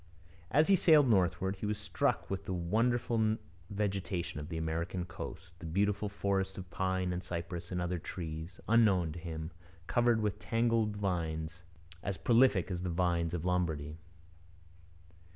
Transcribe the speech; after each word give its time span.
As 0.49 0.67
he 0.67 0.75
sailed 0.75 1.07
northward 1.07 1.57
he 1.57 1.67
was 1.67 1.77
struck 1.77 2.27
with 2.27 2.45
the 2.45 2.55
wonderful 2.55 3.37
vegetation 3.69 4.39
of 4.39 4.49
the 4.49 4.57
American 4.57 5.05
coast, 5.05 5.53
the 5.59 5.67
beautiful 5.67 6.09
forest 6.09 6.57
of 6.57 6.67
pine 6.71 7.13
and 7.13 7.23
cypress 7.23 7.71
and 7.71 7.79
other 7.79 7.99
trees, 7.99 8.59
unknown 8.67 9.11
to 9.11 9.19
him, 9.19 9.51
covered 9.85 10.19
with 10.19 10.39
tangled 10.39 10.97
vines 10.97 11.61
as 12.01 12.17
prolific 12.17 12.71
as 12.71 12.81
the 12.81 12.89
vines 12.89 13.35
of 13.35 13.45
Lombardy. 13.45 13.99